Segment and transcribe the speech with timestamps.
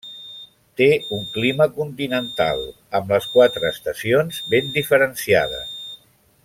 [0.79, 2.65] Té un clima continental,
[3.01, 5.81] amb les quatre estacions ben diferenciades.